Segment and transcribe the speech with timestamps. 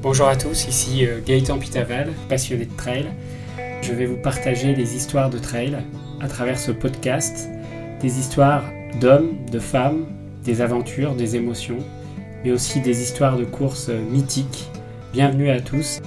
[0.00, 3.06] Bonjour à tous, ici euh, Gaëtan Pitaval, passionné de trail.
[3.82, 5.76] Je vais vous partager des histoires de trail
[6.20, 7.48] à travers ce podcast,
[8.00, 8.62] des histoires
[9.00, 10.06] d'hommes, de femmes,
[10.44, 11.78] des aventures, des émotions,
[12.44, 14.70] mais aussi des histoires de courses mythiques.
[15.12, 15.98] Bienvenue à tous.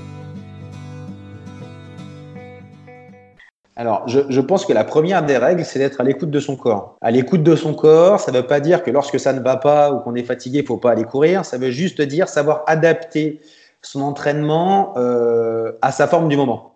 [3.75, 6.95] Alors, je, pense que la première des règles, c'est d'être à l'écoute de son corps.
[7.01, 9.57] À l'écoute de son corps, ça ne veut pas dire que lorsque ça ne va
[9.57, 11.43] pas ou qu'on est fatigué, il ne faut pas aller courir.
[11.43, 13.41] Ça veut juste dire savoir adapter
[13.83, 16.75] son entraînement euh, à sa forme du moment.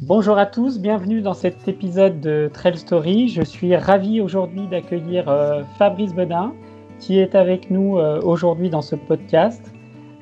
[0.00, 3.28] Bonjour à tous, bienvenue dans cet épisode de Trail Story.
[3.28, 6.52] Je suis ravi aujourd'hui d'accueillir euh, Fabrice Bedin
[6.98, 9.72] qui est avec nous euh, aujourd'hui dans ce podcast.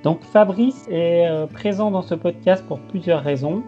[0.02, 3.62] Donc Fabrice est présent dans ce podcast pour plusieurs raisons.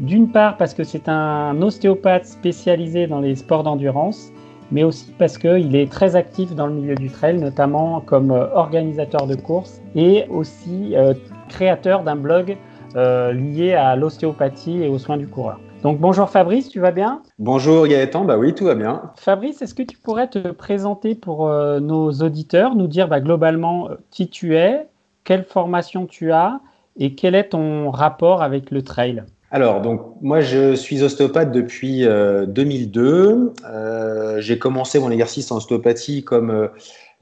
[0.00, 4.32] D'une part parce que c'est un ostéopathe spécialisé dans les sports d'endurance
[4.70, 8.46] mais aussi parce qu'il est très actif dans le milieu du trail, notamment comme euh,
[8.54, 11.14] organisateur de courses et aussi euh,
[11.48, 12.56] créateur d'un blog
[12.96, 15.60] euh, lié à l'ostéopathie et aux soins du coureur.
[15.82, 17.22] Donc bonjour Fabrice, tu vas bien?
[17.38, 19.02] Bonjour Gaëtan, bah oui, tout va bien.
[19.16, 24.28] Fabrice, est-ce que tu pourrais te présenter pour nos auditeurs, nous dire bah, globalement qui
[24.28, 24.88] tu es,
[25.22, 26.58] quelle formation tu as
[26.96, 29.22] et quel est ton rapport avec le trail?
[29.50, 33.04] Alors, donc, moi, je suis ostéopathe depuis 2002.
[33.06, 36.68] Euh, euh, j'ai commencé mon exercice en ostéopathie comme euh,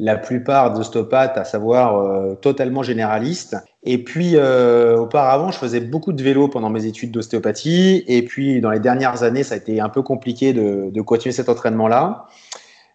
[0.00, 3.56] la plupart des ostéopathes, à savoir totalement généraliste.
[3.82, 8.04] Et puis, auparavant, je faisais beaucoup de vélo pendant mes études d'ostéopathie.
[8.06, 11.48] Et puis, dans les dernières années, ça a été un peu compliqué de, continuer cet
[11.48, 12.26] entraînement-là.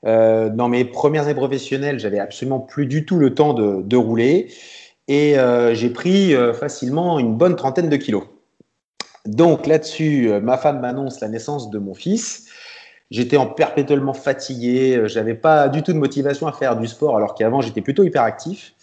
[0.03, 4.49] dans mes premières années professionnelles, j'avais absolument plus du tout le temps de rouler.
[5.07, 5.37] Et
[5.73, 8.25] j'ai pris facilement une bonne trentaine de kilos.
[9.25, 12.47] Donc là-dessus, euh, ma femme m'annonce la naissance de mon fils.
[13.11, 17.17] J'étais en perpétuellement fatigué, euh, j'avais pas du tout de motivation à faire du sport
[17.17, 18.73] alors qu'avant j'étais plutôt hyperactif.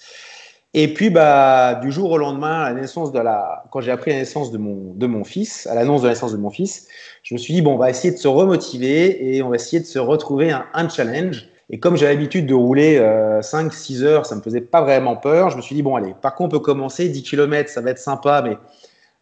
[0.75, 4.19] Et puis bah du jour au lendemain, la naissance de la quand j'ai appris la
[4.19, 6.87] naissance de mon de mon fils, à l'annonce de la naissance de mon fils,
[7.23, 9.81] je me suis dit bon, on va essayer de se remotiver et on va essayer
[9.81, 11.49] de se retrouver un, challenge.
[11.71, 15.51] Et comme j'ai l'habitude de rouler 5-6 euh, heures, ça me faisait pas vraiment peur.
[15.51, 17.91] Je me suis dit bon allez, par contre on peut commencer 10 km, ça va
[17.91, 18.59] être sympa, mais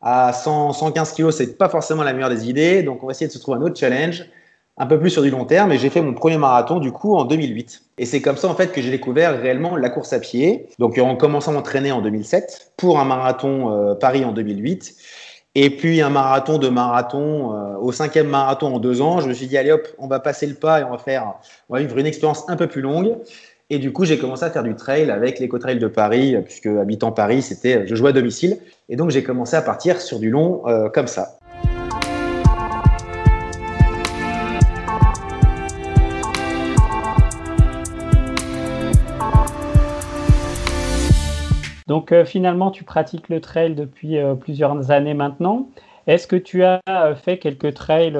[0.09, 2.85] à 100, 115 kg, c'est pas forcément la meilleure des idées.
[2.85, 4.25] Donc, on va essayer de se trouver un autre challenge,
[4.77, 5.73] un peu plus sur du long terme.
[5.73, 7.83] Et j'ai fait mon premier marathon, du coup, en 2008.
[7.99, 10.69] Et c'est comme ça, en fait, que j'ai découvert réellement la course à pied.
[10.79, 14.95] Donc, en commençant à m'entraîner en 2007 pour un marathon euh, Paris en 2008.
[15.57, 19.35] Et puis, un marathon de marathon, euh, au cinquième marathon en deux ans, je me
[19.35, 21.35] suis dit, allez hop, on va passer le pas et on va faire,
[21.69, 23.17] on va vivre une expérience un peu plus longue.
[23.69, 27.11] Et du coup, j'ai commencé à faire du trail avec l'éco-trail de Paris, puisque habitant
[27.11, 28.59] Paris, c'était, je jouais à domicile.
[28.89, 31.37] Et donc, j'ai commencé à partir sur du long euh, comme ça.
[41.89, 45.71] Donc, euh, finalement, tu pratiques le trail depuis euh, plusieurs années maintenant.
[46.07, 46.81] Est-ce que tu as
[47.17, 48.17] fait quelques trails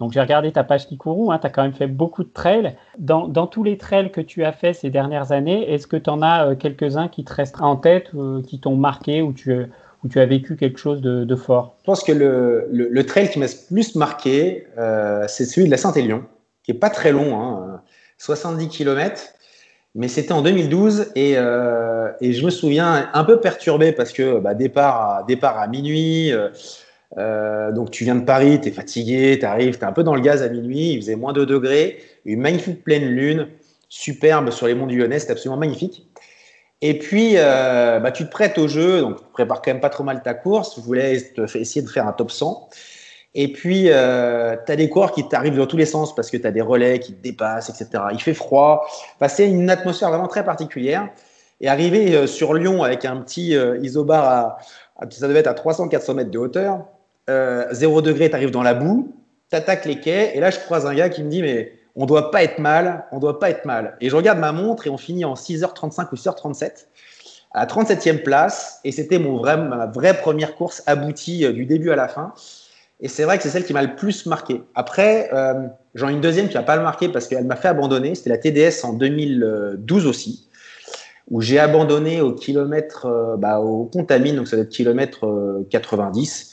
[0.00, 2.74] donc j'ai regardé ta page Kikourou, hein, tu as quand même fait beaucoup de trails.
[2.98, 6.22] Dans, tous les trails que tu as fait ces dernières années, est-ce que tu en
[6.22, 9.54] as euh, quelques-uns qui te restent en tête, euh, qui t'ont marqué, ou tu,
[10.02, 11.76] où tu as vécu quelque chose de, fort?
[11.80, 15.76] Je pense que le, trail qui m'a le plus marqué, euh, c'est celui de la
[15.76, 16.24] Saint-Élion,
[16.64, 17.60] qui est pas très long,
[18.16, 19.22] 70 hein, km.
[19.94, 25.24] Mais c'était en 2012 et, je me souviens un peu perturbé parce que bah, départ
[25.58, 26.32] à minuit,
[27.18, 30.04] euh, donc tu viens de Paris, tu es fatigué, tu arrives, tu es un peu
[30.04, 33.48] dans le gaz à minuit, il faisait moins 2 degrés, une magnifique pleine lune,
[33.88, 36.06] superbe sur les monts du Lyonnais, c'était absolument magnifique.
[36.82, 39.90] Et puis, euh, bah, tu te prêtes au jeu, donc tu prépares quand même pas
[39.90, 40.76] trop mal ta course.
[40.76, 41.22] Je voulais
[41.54, 42.70] essayer de faire un top 100.
[43.34, 46.38] Et puis, euh, tu as des coureurs qui t'arrivent dans tous les sens parce que
[46.38, 48.04] tu as des relais qui te dépassent, etc.
[48.12, 48.88] Il fait froid.
[49.28, 51.08] c'est une atmosphère vraiment très particulière.
[51.60, 54.56] Et arriver sur Lyon avec un petit isobar
[55.08, 56.84] ça devait être à 300-400 mètres de hauteur,
[57.28, 59.14] euh, 0 degré, tu arrives dans la boue,
[59.50, 62.06] tu attaques les quais, et là, je croise un gars qui me dit, mais on
[62.06, 63.96] doit pas être mal, on doit pas être mal.
[64.00, 66.86] Et je regarde ma montre et on finit en 6h35 ou 6h37
[67.52, 71.90] à la 37e place, et c'était vrai, ma vraie première course aboutie euh, du début
[71.90, 72.32] à la fin.
[73.00, 74.62] Et c'est vrai que c'est celle qui m'a le plus marqué.
[74.74, 77.68] Après, euh, j'en ai une deuxième qui n'a pas le marqué parce qu'elle m'a fait
[77.68, 78.14] abandonner.
[78.14, 80.48] C'était la TDS en 2012 aussi,
[81.28, 86.49] où j'ai abandonné au kilomètre, euh, bah, au Contamine, donc ça doit être kilomètre 90.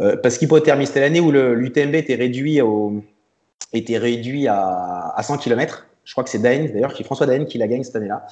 [0.00, 2.60] Euh, parce qu'hypothermie, c'était l'année où l'UTMB était réduit,
[3.72, 5.86] était réduit à, à 100 km.
[6.04, 8.26] Je crois que c'est Daen, d'ailleurs, qui François Daen qui la gagne cette année-là.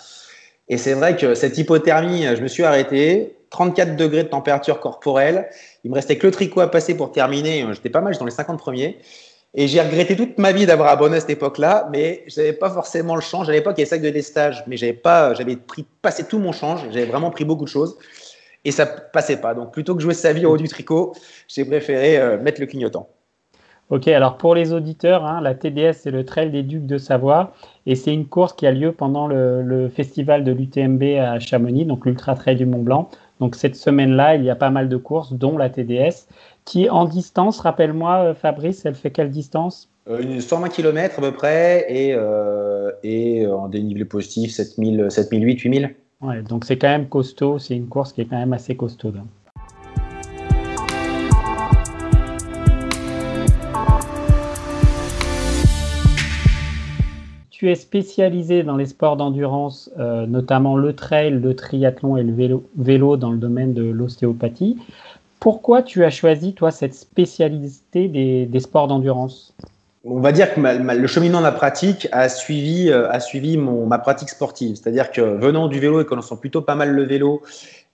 [0.69, 5.49] Et c'est vrai que cette hypothermie, je me suis arrêté, 34 degrés de température corporelle.
[5.85, 7.65] Il me restait que le tricot à passer pour terminer.
[7.73, 8.99] J'étais pas mal dans les 50 premiers.
[9.55, 12.71] Et j'ai regretté toute ma vie d'avoir abonné à cette époque-là, mais je n'avais pas
[12.71, 13.51] forcément le change.
[13.51, 16.39] À l'époque, il y avait sac de lestage, mais j'avais pas, j'avais pris, passé tout
[16.39, 16.81] mon change.
[16.91, 17.99] J'avais vraiment pris beaucoup de choses
[18.65, 19.55] et ça passait pas.
[19.55, 21.15] Donc plutôt que jouer sa vie au haut du tricot,
[21.49, 23.09] j'ai préféré euh, mettre le clignotant.
[23.91, 27.53] Ok, alors pour les auditeurs, hein, la TDS, c'est le Trail des Ducs de Savoie
[27.85, 32.07] et c'est une course qui a lieu pendant le, festival de l'UTMB à Chamonix, donc
[32.07, 33.11] l'Ultra Trail du Mont Blanc.
[33.39, 36.27] Donc cette semaine-là, il y a pas mal de courses, dont la TDS,
[36.65, 39.91] qui en distance, rappelle-moi euh, Fabrice, elle fait quelle distance?
[40.09, 45.95] Euh, 120 km à peu près et, euh, et en dénivelé positif 7000, 7008, 8000.
[46.49, 49.13] Donc c'est quand même costaud, c'est une course qui est quand même assez costaud.
[57.63, 62.61] tu es spécialisé dans les sports d'endurance, euh, notamment le trail, le triathlon et le
[62.77, 64.79] vélo, dans le domaine de l'ostéopathie.
[65.39, 69.55] Pourquoi tu as choisi, toi, cette spécialité des, sports d'endurance?
[70.05, 73.87] On va dire que le cheminement de ma pratique a suivi, euh, a suivi mon,
[73.87, 74.75] ma pratique sportive.
[74.77, 77.43] C'est-à-dire que venant du vélo et connaissant plutôt pas mal le vélo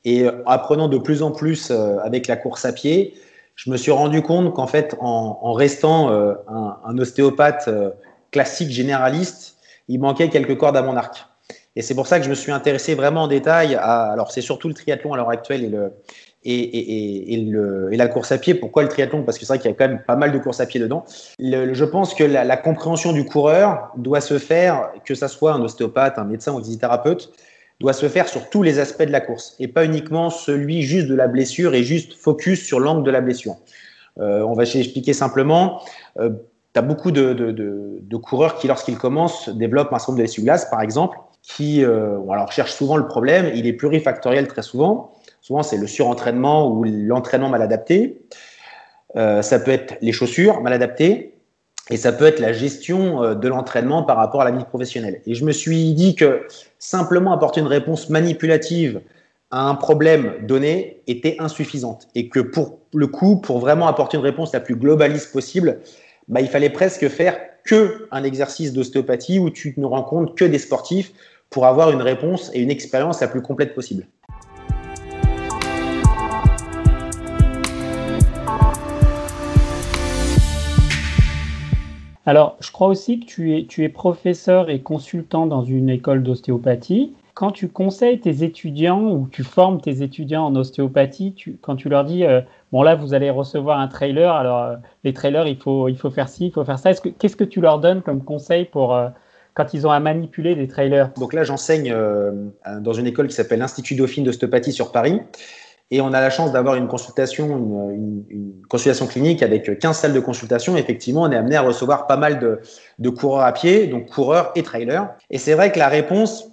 [0.05, 3.15] et euh, apprenant de plus en plus avec la course à pied,
[3.57, 7.69] je me suis rendu compte qu'en fait, en, restant un, un, ostéopathe
[8.31, 9.57] classique généraliste,
[9.89, 11.27] il manquait quelques cordes à mon arc.
[11.79, 14.11] Et c'est pour ça que je me suis intéressé vraiment en détail à.
[14.11, 15.93] Alors, c'est surtout le triathlon à l'heure actuelle et, le,
[16.49, 18.55] et, la course à pied.
[18.55, 19.23] Pourquoi le triathlon?
[19.23, 20.81] Parce que c'est vrai qu'il y a quand même pas mal de courses à pied
[20.81, 21.05] dedans.
[21.39, 26.19] je pense que la, compréhension du coureur doit se faire, que ça soit un ostéopathe,
[26.19, 27.31] un médecin ou un kinésithérapeute,
[27.81, 31.07] doit se faire sur tous les aspects de la course et pas uniquement celui juste
[31.07, 33.57] de la blessure et juste focus sur l'angle de la blessure.
[34.19, 35.81] Euh, on va expliquer simplement.
[36.19, 36.31] Euh,
[36.75, 41.19] tu as beaucoup de, coureurs qui, lorsqu'ils commencent, développent un syndrome de l'essuie-glace, par exemple,
[41.43, 43.51] qui euh, alors, cherchent souvent le problème.
[43.55, 45.13] Il est plurifactoriel très souvent.
[45.41, 48.21] Souvent, c'est le surentraînement ou l'entraînement mal adapté.
[49.17, 51.35] Euh, ça peut être les chaussures mal adaptées.
[51.91, 55.23] Et ça peut être la gestion euh, de l'entraînement par rapport à la vie professionnelle.
[55.27, 56.47] Et je me suis dit que
[56.79, 59.01] simplement apporter une réponse manipulative
[59.51, 62.09] à un problème donné était insuffisante.
[62.15, 65.81] Et que pour le coup, pour vraiment apporter une réponse la plus globaliste possible,
[66.29, 70.59] bah, il fallait presque faire que un exercice d'ostéopathie où tu ne rencontres que des
[70.59, 71.13] sportifs
[71.51, 74.07] pour avoir une réponse et une expérience la plus complète possible.
[82.29, 86.23] Alors, je crois aussi que tu es, tu es professeur et consultant dans une école
[86.23, 91.89] d'ostéopathie quand tu conseilles tes étudiants ou tu formes tes étudiants en ostéopathie, quand tu
[91.89, 95.57] leur dis euh, bon là vous allez recevoir un trailer, alors euh, les trailers il
[95.57, 96.93] faut il faut faire ci, il faut faire ça.
[96.93, 99.09] Qu'est-ce que tu leur donnes comme conseil pour euh,
[99.55, 101.11] quand ils ont à manipuler des trailers?
[101.17, 101.95] Donc là j'enseigne
[102.81, 105.21] dans une école qui s'appelle l'Institut Dauphine d'ostéopathie sur Paris.
[105.91, 110.21] Et on a la chance d'avoir une consultation, une, consultation clinique avec 15 salles de
[110.21, 110.77] consultation.
[110.77, 112.61] Effectivement, on est amené à recevoir pas mal de,
[112.99, 115.09] de coureurs à pied, donc coureurs et trailers.
[115.31, 116.51] Et c'est vrai que la réponse,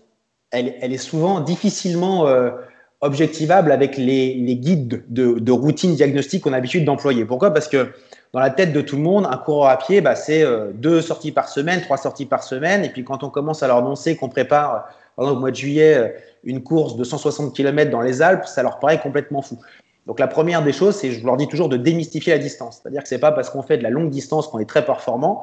[0.51, 2.51] elle, est souvent difficilement euh,
[3.01, 7.25] objectivable avec les, guides de, routine diagnostique qu'on a l'habitude d'employer.
[7.25, 7.51] Pourquoi?
[7.51, 7.91] Parce que
[8.31, 11.01] dans la tête de tout le monde, un coureur à pied, bah, c'est euh, deux
[11.01, 12.85] sorties par semaine, trois sorties par semaine.
[12.85, 15.55] Et puis quand on commence à leur annoncer qu'on prépare, par exemple, au mois de
[15.55, 16.09] juillet, euh,
[16.43, 19.57] une course de 160 km dans les Alpes, ça leur paraît complètement fou.
[20.05, 22.79] Donc la première des choses, c'est, je leur dis toujours, de démystifier la distance.
[22.81, 25.41] C'est-à-dire que c'est pas parce qu'on fait de la longue distance qu'on est très performant.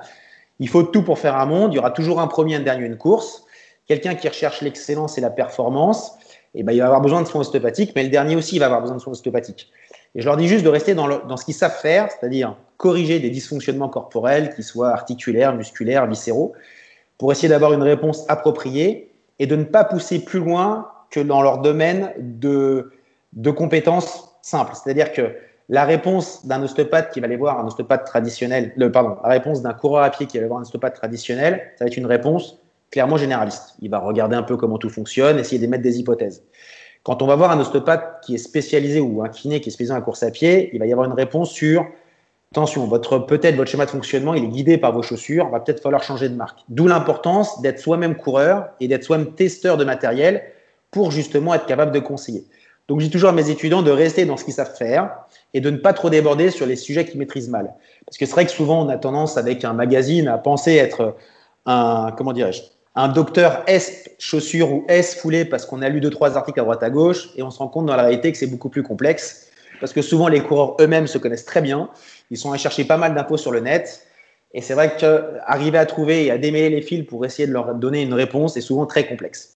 [0.61, 1.73] Il faut tout pour faire un monde.
[1.73, 3.45] Il y aura toujours un premier, un dernier, une course.
[3.89, 6.13] Quelqu'un qui recherche l'excellence et la performance,
[6.55, 8.67] eh ben, il va avoir besoin de soins ostéopathiques, mais le dernier aussi, il va
[8.67, 9.71] avoir besoin de soins ostéopathiques.
[10.15, 13.19] Et je leur dis juste de rester dans, dans ce qu'ils savent faire, c'est-à-dire corriger
[13.19, 16.53] des dysfonctionnements corporels, qu'ils soient articulaires, musculaires, viscéraux,
[17.19, 21.43] pour essayer d'avoir une réponse appropriée et de ne pas pousser plus loin que dans
[21.43, 22.93] leur domaine de,
[23.33, 24.73] de compétences simples.
[24.75, 25.35] C'est-à-dire que
[25.69, 29.63] la réponse d'un ostéopathe qui va aller voir un ostéopathe traditionnel, le, pardon, la réponse
[29.63, 32.07] d'un coureur à pied qui va aller voir un ostéopathe traditionnel, ça va être une
[32.07, 32.59] réponse
[32.91, 33.75] clairement généraliste.
[33.81, 36.45] Il va regarder un peu comment tout fonctionne, essayer d'émettre des hypothèses.
[37.05, 40.01] Quand on va voir un ostéopathe qui est spécialisé ou un kiné qui est spécialisé
[40.01, 41.87] en course à pied, il va y avoir une réponse sur
[42.53, 45.83] attention, votre peut-être votre schéma de fonctionnement, il est guidé par vos chaussures, va peut-être
[45.83, 46.61] falloir changer de marque.
[46.69, 50.43] D'où l'importance d'être soi-même coureur et d'être soi-même testeur de matériel
[50.91, 52.45] pour justement être capable de conseiller.
[52.89, 55.15] Donc, j'ai toujours à mes étudiants de rester dans ce qu'ils savent faire
[55.55, 57.73] et de ne pas trop déborder sur les sujets qu'ils maîtrisent mal.
[58.05, 61.17] Parce que c'est vrai que souvent, on a tendance, avec un magazine, à penser être
[61.65, 62.61] un, comment dirais-je,
[62.97, 66.65] un docteur S chaussures ou S foulée parce qu'on a lu deux trois articles à
[66.65, 68.83] droite à gauche et on se rend compte dans la réalité que c'est beaucoup plus
[68.83, 69.49] complexe
[69.83, 71.89] parce que souvent les coureurs eux-mêmes se connaissent très bien,
[72.33, 74.07] ils sont allés chercher pas mal d'infos sur le net
[74.55, 77.75] et c'est vrai qu'arriver à trouver et à démêler les fils pour essayer de leur
[77.75, 79.55] donner une réponse est souvent très complexe.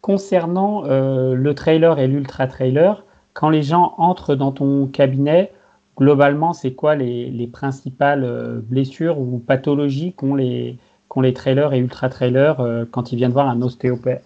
[0.00, 5.50] concernant le trailer et l'ultra trailer, quand les gens entrent dans ton cabinet,
[5.96, 10.76] globalement, c'est quoi les, principales blessures ou pathologies qu'ont les,
[11.22, 14.22] les trailers et ultra trailers quand ils viennent voir un ostéopathe?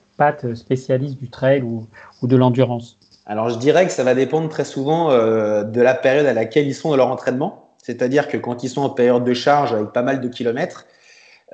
[0.54, 1.86] Spécialiste du trail ou
[2.22, 2.98] de l'endurance
[3.30, 6.66] alors, je dirais que ça va dépendre très souvent euh, de la période à laquelle
[6.66, 7.74] ils sont de leur entraînement.
[7.76, 10.86] C'est-à-dire que quand ils sont en période de charge avec pas mal de kilomètres,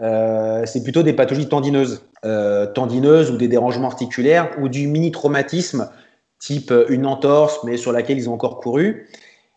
[0.01, 5.91] euh, c'est plutôt des pathologies tendineuses, euh, tendineuses ou des dérangements articulaires ou du mini-traumatisme
[6.39, 9.09] type une entorse mais sur laquelle ils ont encore couru.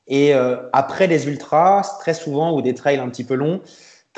[0.07, 0.33] Et
[0.71, 3.59] après les ultras, très souvent, ou des trails un petit peu longs,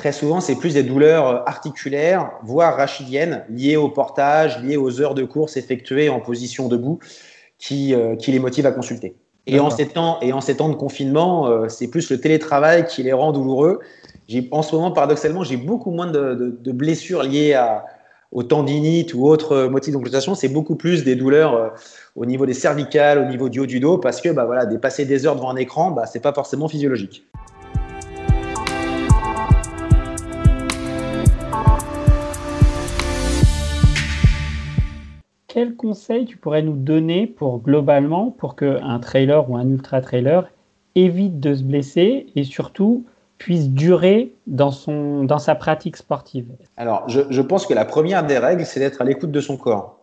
[0.00, 5.14] très souvent, c'est plus des douleurs articulaires, voire rachidiennes, liées au portage, liées aux heures
[5.14, 7.00] de course effectuées en position debout
[7.58, 9.14] qui, euh, qui les motive à consulter.
[9.46, 12.86] Et en, ces temps, et en ces temps de confinement, euh, c'est plus le télétravail
[12.86, 13.80] qui les rend douloureux.
[14.52, 17.84] En ce moment, paradoxalement, j'ai beaucoup moins de, de, blessures liées à,
[18.32, 20.34] aux tendinites ou autres motifs d'occlusion.
[20.34, 21.68] C'est beaucoup plus des douleurs euh,
[22.16, 25.04] au niveau des cervicales, au niveau du haut du dos, parce que bah, voilà, dépasser
[25.04, 27.26] des heures devant un écran, bah, ce n'est pas forcément physiologique.
[35.52, 40.48] Quel conseil tu pourrais nous donner pour globalement pour qu'un trailer ou un ultra trailer
[40.94, 43.04] évite de se blesser et surtout
[43.36, 46.46] puisse durer dans, sa pratique sportive?
[46.76, 49.98] Alors, je, pense que la première des règles, c'est d'être à l'écoute de son corps.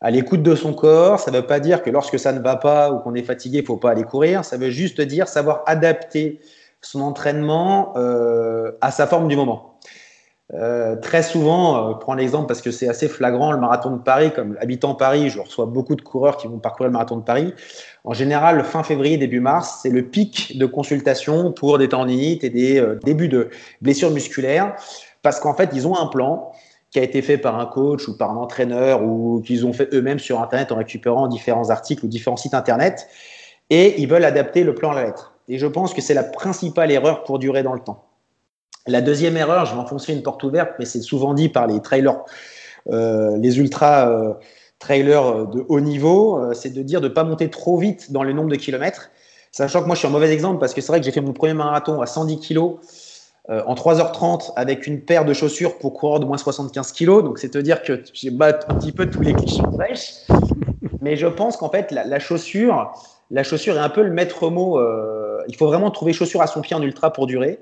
[0.00, 2.54] À l'écoute de son corps, ça ne veut pas dire que lorsque ça ne va
[2.54, 4.44] pas ou qu'on est fatigué, il ne faut pas aller courir.
[4.44, 6.40] Ça veut juste dire savoir adapter
[6.82, 9.73] son entraînement euh, à sa forme du moment.
[10.52, 14.30] Euh, très souvent, euh, prends l'exemple parce que c'est assez flagrant, le marathon de Paris,
[14.30, 17.54] comme habitant Paris, je reçois beaucoup de coureurs qui vont parcourir le marathon de Paris.
[18.04, 22.50] En général, fin février, début mars, c'est le pic de consultation pour des tendinites et
[22.50, 23.48] des euh, débuts de
[23.80, 24.76] blessures musculaires
[25.22, 26.52] parce qu'en fait, ils ont un plan
[26.90, 29.88] qui a été fait par un coach ou par un entraîneur ou qu'ils ont fait
[29.94, 33.08] eux-mêmes sur Internet en récupérant différents articles ou différents sites Internet
[33.70, 35.32] et ils veulent adapter le plan à la lettre.
[35.48, 38.04] Et je pense que c'est la principale erreur pour durer dans le temps.
[38.86, 41.80] La deuxième erreur, je vais enfoncer une porte ouverte, mais c'est souvent dit par les
[41.80, 42.22] trailers,
[42.90, 44.34] euh, les ultra euh,
[44.78, 48.22] trailers de haut niveau, euh, c'est de dire de ne pas monter trop vite dans
[48.22, 49.10] le nombre de kilomètres.
[49.52, 51.22] Sachant que moi, je suis un mauvais exemple parce que c'est vrai que j'ai fait
[51.22, 52.76] mon premier marathon à 110 kilos
[53.48, 57.22] en 3h30 avec une paire de chaussures pour coureur de moins 75 kilos.
[57.22, 59.62] Donc, c'est te dire que j'ai battu un petit peu tous les clichés
[61.00, 62.92] Mais je pense qu'en fait, la, chaussure,
[63.30, 64.80] la chaussure est un peu le maître mot.
[65.46, 67.60] il faut vraiment trouver chaussure à son pied en ultra pour durer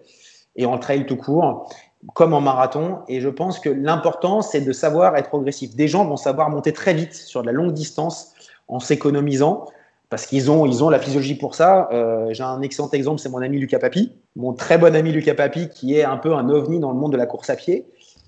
[0.57, 1.69] et en trail tout court,
[2.15, 2.99] comme en marathon.
[3.09, 5.75] Et je pense que l'important, c'est de savoir être progressif.
[5.75, 8.33] Des gens vont savoir monter très vite sur de la longue distance
[8.69, 9.67] en s'économisant
[10.13, 11.89] parce qu'ils ont, ils ont la physiologie pour ça.
[11.91, 15.35] Euh, j'ai un excellent exemple, c'est mon ami Lucas Papi, mon très bon ami Lucas
[15.35, 17.87] Papi, qui est un peu un ovni dans le monde de la course à pied.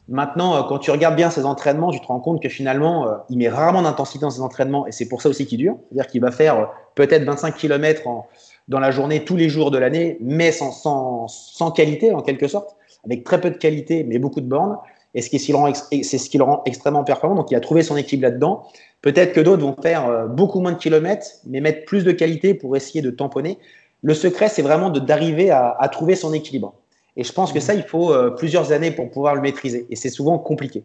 [0.08, 3.16] Maintenant, euh, quand tu regardes bien ses entraînements, tu te rends compte que finalement, euh,
[3.28, 5.76] il met rarement d'intensité dans ses entraînements et c'est pour ça aussi qu'il dure.
[5.90, 8.26] C'est-à-dire qu'il va faire peut-être 25 km en,
[8.68, 12.48] dans la journée tous les jours de l'année, mais sans, sans, sans, qualité en quelque
[12.48, 14.78] sorte, avec très peu de qualité, mais beaucoup de bornes.
[15.14, 17.36] Et c'est ce qui le rend extrêmement performant.
[17.36, 18.64] Donc il a trouvé son équipe là-dedans.
[19.00, 22.54] Peut-être que d'autres vont faire euh, beaucoup moins de kilomètres, mais mettre plus de qualité
[22.54, 23.58] pour essayer de tamponner.
[24.02, 26.74] Le secret, c'est vraiment d'arriver à, à, trouver son équilibre.
[27.16, 29.86] Et je pense que ça, il faut euh, plusieurs années pour pouvoir le maîtriser.
[29.90, 30.84] Et c'est souvent compliqué.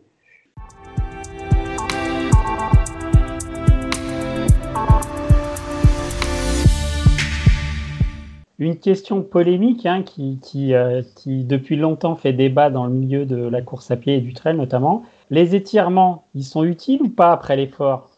[8.59, 13.47] Une question polémique hein, qui, euh, qui, depuis longtemps fait débat dans le milieu de
[13.47, 15.03] la course à pied et du trail notamment.
[15.29, 18.09] Les étirements, ils sont utiles ou pas après l'effort?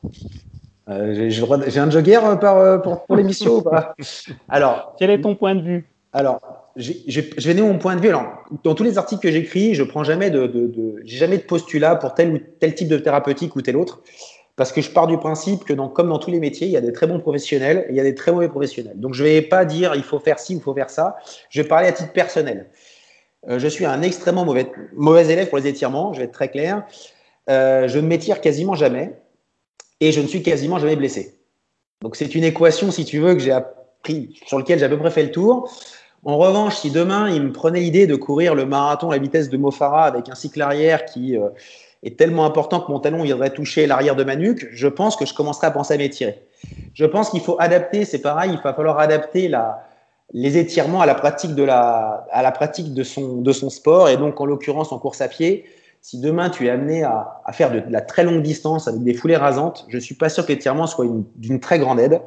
[0.89, 3.93] Euh, J'ai un jogger euh, par, pour, l'émission ou pas?
[4.49, 5.87] Alors, quel est ton point de vue?
[6.11, 6.41] Alors,
[6.75, 8.09] je vais donner mon point de vue.
[8.09, 11.43] Alors, dans tous les articles que j'écris, je prends jamais de, de, de jamais de
[11.43, 14.01] postulat pour tel ou tel type de thérapeutique ou tel autre.
[14.61, 16.81] Parce que je pars du principe que, comme dans tous les métiers, il y a
[16.81, 18.93] des très bons professionnels et il y a des très mauvais professionnels.
[18.99, 21.15] Donc, je ne vais pas dire il faut faire ci ou il faut faire ça.
[21.49, 22.69] Je vais parler à titre personnel.
[23.49, 26.49] Euh, je suis un extrêmement mauvais, mauvais élève pour les étirements, je vais être très
[26.49, 26.83] clair.
[27.49, 29.19] Euh, je ne m'étire quasiment jamais
[29.99, 31.39] et je ne suis quasiment jamais blessé.
[32.03, 34.99] Donc, c'est une équation, si tu veux, que j'ai appris, sur laquelle j'ai à peu
[34.99, 35.71] près fait le tour.
[36.23, 39.49] En revanche, si demain, il me prenait l'idée de courir le marathon à la vitesse
[39.49, 41.35] de Mofara avec un cycle arrière qui.
[41.35, 41.49] Euh,
[42.03, 45.25] est tellement important que mon talon viendrait toucher l'arrière de ma nuque, je pense que
[45.25, 46.41] je commencerai à penser à m'étirer.
[46.93, 49.51] Je pense qu'il faut adapter, c'est pareil, il va falloir adapter
[50.33, 55.27] les étirements à la pratique de son, sport et donc en l'occurrence en course à
[55.27, 55.65] pied.
[56.03, 59.35] Si demain tu es amené à, faire de, la très longue distance avec des foulées
[59.35, 61.05] rasantes, je suis pas sûr que l'étirement soit
[61.35, 62.21] d'une très grande aide.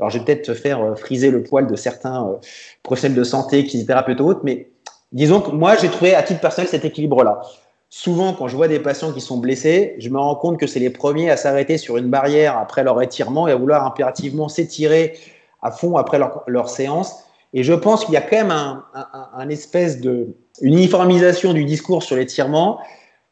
[0.00, 4.20] Alors je vais peut-être faire euh, friser le poil de certains euh, de santé, kinésithérapeutes
[4.20, 4.70] ou autres, mais
[5.12, 7.42] disons que moi j'ai trouvé à titre personnel cet équilibre-là.
[7.90, 10.80] Souvent, quand je vois des patients qui sont blessés, je me rends compte que c'est
[10.80, 15.18] les premiers à s'arrêter sur une barrière après leur étirement et à vouloir impérativement s'étirer
[15.62, 17.24] à fond après leur, séance.
[17.54, 22.02] Et je pense qu'il y a quand même un, espèce de une uniformisation du discours
[22.02, 22.80] sur l'étirement.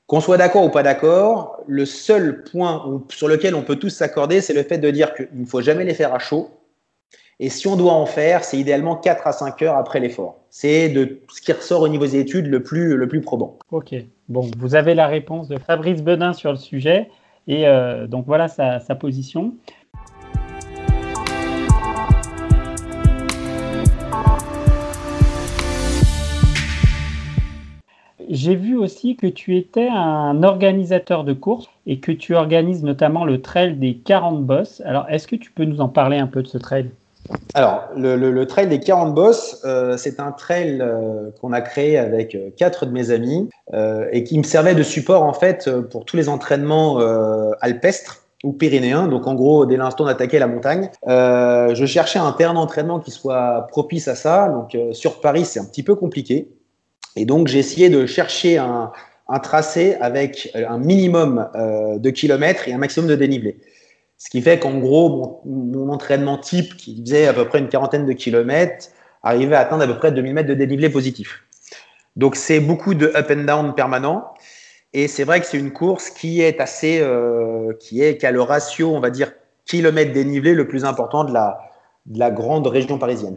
[0.06, 4.40] Qu'on soit d'accord ou pas d'accord, le seul point sur lequel on peut tous s'accorder,
[4.40, 6.48] c'est le fait de dire qu'il ne faut jamais les faire à chaud.
[7.40, 10.38] Et si on doit en faire, c'est idéalement 4 à 5 heures après l'effort.
[10.48, 13.58] C'est de ce qui ressort au niveau des études le plus, le plus probant.
[13.72, 13.94] Ok.
[14.28, 17.10] Bon, vous avez la réponse de Fabrice Bedin sur le sujet.
[17.46, 19.54] Et euh, donc voilà sa, position.
[28.28, 33.24] J'ai vu aussi que tu étais un organisateur de courses et que tu organises notamment
[33.24, 34.82] le trail des 40 boss.
[34.84, 36.90] Alors, est-ce que tu peux nous en parler un peu de ce trail?
[37.54, 42.34] Alors, le, trail des 40 boss, euh, c'est un trail euh, qu'on a créé avec
[42.34, 43.48] euh, quatre de mes amis
[44.12, 46.98] et qui me servait de support en fait pour tous les entraînements
[47.60, 49.08] alpestres ou pyrénéens.
[49.08, 53.66] Donc, en gros, dès l'instant d'attaquer la montagne, je cherchais un terrain d'entraînement qui soit
[53.68, 54.48] propice à ça.
[54.48, 56.48] Donc, sur Paris, c'est un petit peu compliqué.
[57.16, 58.92] Et donc, j'ai essayé de chercher un,
[59.28, 63.58] un tracé avec un minimum de kilomètres et un maximum de dénivelé.
[64.18, 68.06] Ce qui fait qu'en gros, mon, entraînement type, qui faisait à peu près une quarantaine
[68.06, 68.88] de kilomètres,
[69.22, 71.42] arrivait à atteindre à peu près 2000 mètres de dénivelé positif.
[72.16, 74.32] Donc c'est beaucoup de up and down permanent.
[74.94, 78.30] Et c'est vrai que c'est une course qui est assez, euh, qui est, qui a
[78.30, 79.32] le ratio, on va dire,
[79.66, 81.58] kilomètre dénivelé le plus important de la,
[82.06, 83.36] de la grande région parisienne.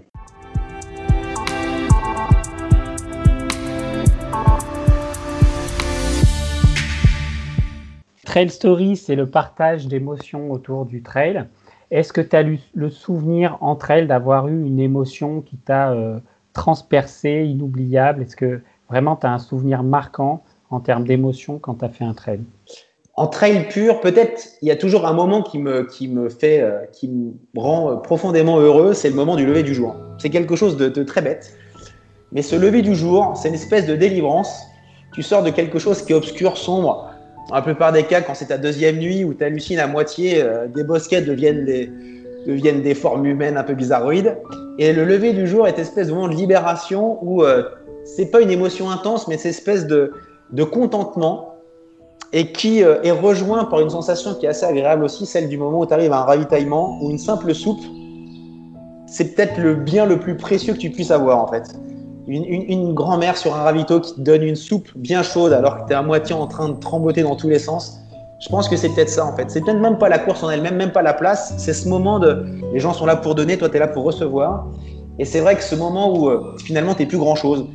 [8.29, 11.45] Trail Story, c'est le partage d'émotions autour du trail.
[11.89, 16.19] Est-ce que tu as le souvenir entre elles d'avoir eu une émotion qui t'a euh,
[16.53, 18.21] transpercé, inoubliable?
[18.21, 22.03] Est-ce que vraiment tu as un souvenir marquant en termes d'émotion quand tu as fait
[22.03, 22.41] un trail?
[23.15, 26.61] En trail pur, peut-être il y a toujours un moment qui me, qui me fait,
[26.61, 29.95] euh, qui me rend euh, profondément heureux, c'est le moment du lever du jour.
[30.19, 31.57] C'est quelque chose de, de très bête.
[32.31, 34.67] Mais ce lever du jour, c'est une espèce de délivrance.
[35.13, 37.09] Tu sors de quelque chose qui est obscur, sombre,
[37.49, 40.41] dans la plupart des cas, quand c'est ta deuxième nuit où tu hallucines à moitié,
[40.41, 41.91] euh, des bosquets deviennent des,
[42.45, 44.37] deviennent des formes humaines un peu bizarroïdes.
[44.77, 47.63] Et le lever du jour est espèce de moment de libération où euh,
[48.05, 50.13] c'est pas une émotion intense, mais c'est espèce de,
[50.51, 51.55] de contentement
[52.33, 55.57] et qui euh, est rejoint par une sensation qui est assez agréable aussi, celle du
[55.57, 57.81] moment où tu arrives à un ravitaillement ou une simple soupe.
[59.07, 61.63] C'est peut-être le bien le plus précieux que tu puisses avoir en fait
[62.29, 65.93] une, grand-mère sur un ravito qui te donne une soupe bien chaude alors que tu
[65.93, 67.99] es à moitié en train de trembloter dans tous les sens.
[68.39, 69.49] Je pense que c'est peut-être ça en fait.
[69.49, 71.53] C'est peut-être même pas la course en elle-même, même pas la place.
[71.57, 74.03] C'est ce moment de les gens sont là pour donner, toi tu es là pour
[74.03, 74.67] recevoir.
[75.17, 77.67] Et c'est vrai que ce moment où euh, finalement tu plus grand-chose.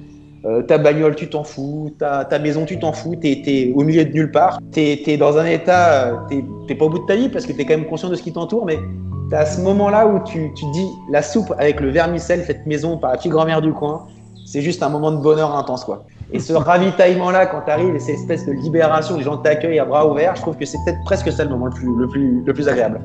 [0.47, 1.95] Euh, ta bagnole, tu t'en fous.
[1.99, 3.17] Ta, ta, maison, tu t'en fous.
[3.17, 4.61] Tu es, au milieu de nulle part.
[4.73, 7.47] Tu es, dans un état, euh, tu n'es pas au bout de ta vie parce
[7.47, 8.79] que tu es quand même conscient de ce qui t'entoure, mais
[9.31, 12.99] tu as ce moment-là où tu, tu dis la soupe avec le vermicelle faite maison
[12.99, 14.07] par la petite grand-mère du coin
[14.55, 16.05] c'est juste un moment de bonheur intense, quoi.
[16.33, 19.85] Et ce ravitaillement-là, quand tu arrives, et cette espèce de libération, les gens t'accueillent à
[19.85, 22.45] bras ouverts, je trouve que c'est peut-être presque ça le moment le plus, le plus,
[22.45, 23.01] le plus agréable.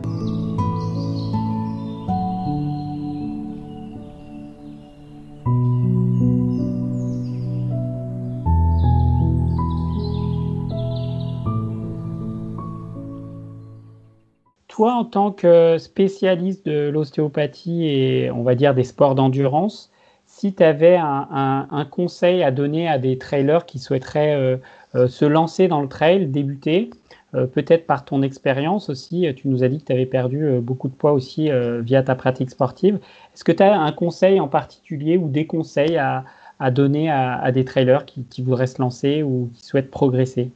[14.67, 19.89] Toi, en tant que spécialiste de l'ostéopathie et on va dire des sports d'endurance,
[20.39, 24.57] si tu avais un, conseil à donner à des trailers qui souhaiteraient euh,
[24.95, 26.91] euh, se lancer dans le trail, débuter,
[27.35, 30.87] euh, peut-être par ton expérience aussi, tu nous as dit que tu avais perdu beaucoup
[30.87, 31.49] de poids aussi
[31.81, 32.99] via ta pratique sportive.
[33.33, 36.23] Est-ce que tu as un conseil en particulier ou des conseils à,
[36.71, 40.51] donner à, des trailers qui, voudraient se lancer ou qui souhaitent progresser?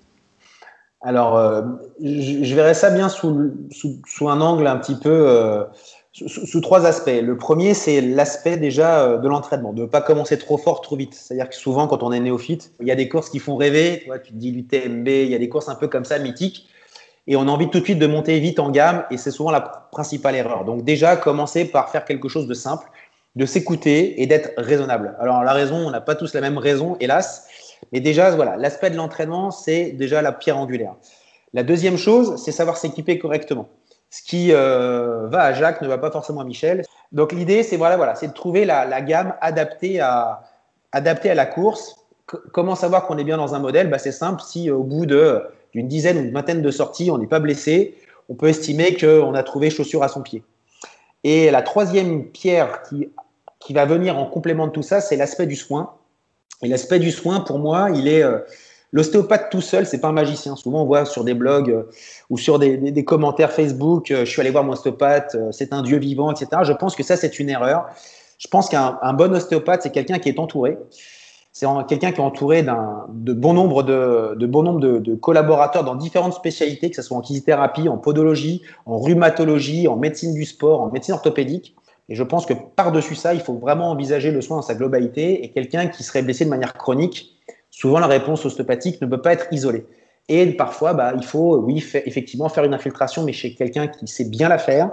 [1.02, 1.38] Alors,
[2.02, 5.65] je, verrais ça bien sous, sous, un angle un petit peu
[6.13, 7.21] sous, trois aspects.
[7.21, 10.95] Le premier, c'est l'aspect déjà euh, de l'entraînement, de ne pas commencer trop fort, trop
[10.95, 11.15] vite.
[11.15, 14.04] C'est-à-dire que souvent, quand on est néophyte, il y a des courses qui font rêver.
[14.06, 16.67] Tu, tu te dis l'UTMB, il y a des courses un peu comme ça, mythiques.
[17.26, 19.49] Et on a envie tout de suite de monter vite en gamme, et c'est souvent
[19.49, 20.65] la principale erreur.
[20.65, 22.86] Donc déjà, commencer par faire quelque chose de simple,
[23.36, 25.15] de s'écouter et d'être raisonnable.
[25.19, 27.47] Alors la raison, on n'a pas tous la même raison, hélas.
[27.91, 30.95] Mais déjà, voilà, l'aspect de l'entraînement, c'est déjà la pierre angulaire.
[31.54, 33.69] La deuxième chose, c'est savoir s'équiper correctement.
[34.13, 36.84] Ce qui euh, va à Jacques ne va pas forcément à Michel.
[37.13, 40.43] Donc l'idée, c'est voilà, voilà, c'est de trouver la, gamme adaptée à,
[40.91, 41.95] adaptée à la course.
[42.28, 43.89] comment savoir qu'on est bien dans un modèle?
[43.89, 47.26] Bah, C'est simple, si au bout d'une dizaine ou une vingtaine de sorties, on n'est
[47.26, 47.97] pas blessé,
[48.30, 50.43] on peut estimer qu'on a trouvé chaussure à son pied.
[51.23, 53.10] Et la troisième pierre qui,
[53.60, 55.95] qui va venir en complément de tout ça, c'est l'aspect du soin.
[56.62, 58.38] Et l'aspect du soin, pour moi, il est, euh,
[58.94, 60.56] L'ostéopathe tout seul, c'est pas un magicien.
[60.56, 61.90] Souvent, on voit sur des blogs euh,
[62.30, 65.82] ou sur des, commentaires Facebook, euh, je suis allé voir mon ostéopathe, euh, c'est un
[65.82, 66.62] dieu vivant, etc.
[66.64, 67.88] Je pense que ça, c'est une erreur.
[68.38, 70.78] Je pense qu'un bon ostéopathe, c'est quelqu'un qui est entouré.
[71.52, 75.94] C'est quelqu'un qui est entouré de bon nombre, de, de, bon nombre de, collaborateurs dans
[75.94, 80.82] différentes spécialités, que ce soit en kinésithérapie, en podologie, en rhumatologie, en médecine du sport,
[80.82, 81.76] en médecine orthopédique.
[82.10, 85.46] Et je pense que par-dessus ça, il faut vraiment envisager le soin dans sa globalité.
[85.46, 87.33] Et quelqu'un qui serait blessé de manière chronique,
[87.74, 89.86] souvent la réponse ostéopathique ne peut pas être isolée.
[90.30, 94.26] Et parfois, bah, il faut, oui, effectivement, faire une infiltration, mais chez quelqu'un qui sait
[94.26, 94.92] bien la faire,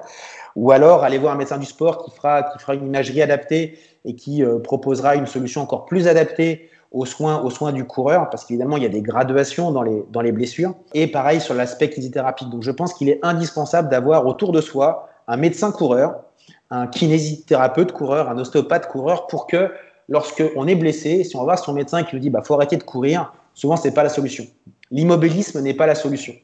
[0.57, 3.79] ou alors aller voir un médecin du sport qui fera, qui fera une imagerie adaptée
[4.05, 8.29] et qui euh, proposera une solution encore plus adaptée aux soins, aux soins du coureur,
[8.31, 10.75] parce qu'évidemment, il y a des graduations dans les, dans les blessures.
[10.93, 12.47] Et pareil sur l'aspect kinésithérapie.
[12.47, 16.23] Donc, je pense qu'il est indispensable d'avoir autour de soi un médecin coureur,
[16.71, 19.71] un kinésithérapeute coureur, un ostéopathe coureur, pour que
[20.11, 22.77] lorsqu'on est blessé, si on va voir son médecin qui nous dit bah faut arrêter
[22.77, 24.45] de courir, souvent c'est pas la solution.
[24.91, 26.35] L'immobilisme n'est pas la solution.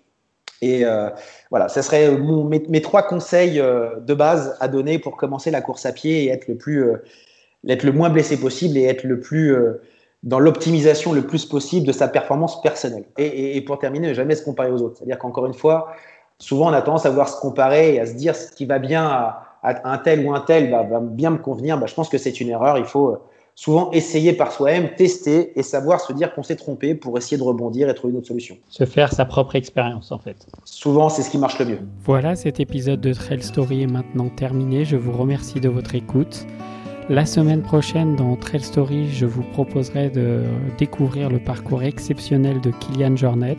[0.63, 1.11] Et euh,
[1.51, 5.85] voilà, ce serait mes, trois conseils euh, de base à donner pour commencer la course
[5.85, 7.05] à pied et être le plus, euh,
[7.69, 9.55] être le moins blessé possible et être le plus
[10.23, 13.05] dans l'optimisation le plus possible de sa performance personnelle.
[13.19, 14.97] Et, pour terminer, ne jamais se comparer aux autres.
[14.99, 15.93] C'est-à-dire qu'encore une fois,
[16.39, 18.79] souvent on a tendance à vouloir se comparer et à se dire ce qui va
[18.79, 21.77] bien à, un tel ou un tel va bien me convenir.
[21.77, 22.79] Bah, je pense que c'est une erreur.
[22.79, 23.19] Il faut
[23.57, 27.43] souvent essayer par soi-même, tester et savoir se dire qu'on s'est trompé pour essayer de
[27.43, 28.57] rebondir et trouver une autre solution.
[28.69, 30.47] Se faire sa propre expérience en fait.
[30.65, 31.79] Souvent, c'est ce qui marche le mieux.
[32.05, 34.85] Voilà, cet épisode de Trail Story est maintenant terminé.
[34.85, 36.47] Je vous remercie de votre écoute.
[37.09, 40.43] La semaine prochaine, dans Trail Story, je vous proposerai de
[40.77, 43.57] découvrir le parcours exceptionnel de Kylian Jornet,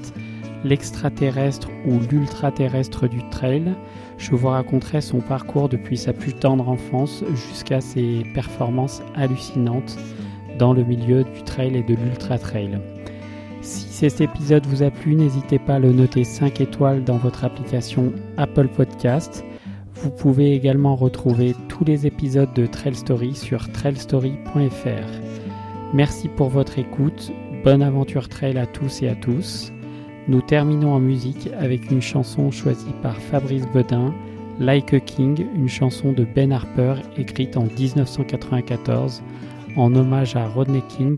[0.63, 3.73] l'extraterrestre ou l'ultraterrestre du trail.
[4.17, 9.97] Je vous raconterai son parcours depuis sa plus tendre enfance jusqu'à ses performances hallucinantes
[10.57, 12.79] dans le milieu du trail et de l'ultra trail.
[13.61, 17.43] Si cet épisode vous a plu, n'hésitez pas à le noter 5 étoiles dans votre
[17.43, 19.43] application Apple Podcast.
[19.95, 25.09] Vous pouvez également retrouver tous les épisodes de Trail Story sur trailstory.fr.
[25.93, 27.31] Merci pour votre écoute.
[27.63, 29.71] Bonne aventure trail à tous et à tous.
[30.27, 34.13] Nous terminons en musique avec une chanson choisie par Fabrice Bedin,
[34.59, 39.23] Like a King, une chanson de Ben Harper écrite en 1994
[39.77, 41.17] en hommage à Rodney King